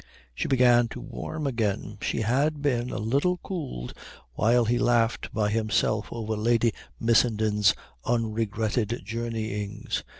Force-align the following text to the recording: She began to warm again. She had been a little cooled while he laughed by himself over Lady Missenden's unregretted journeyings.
She 0.33 0.47
began 0.47 0.87
to 0.87 0.99
warm 0.99 1.45
again. 1.45 1.99
She 2.01 2.21
had 2.21 2.59
been 2.63 2.89
a 2.89 2.97
little 2.97 3.37
cooled 3.43 3.93
while 4.33 4.65
he 4.65 4.79
laughed 4.79 5.31
by 5.31 5.51
himself 5.51 6.07
over 6.11 6.35
Lady 6.35 6.73
Missenden's 6.99 7.75
unregretted 8.03 9.01
journeyings. 9.05 10.03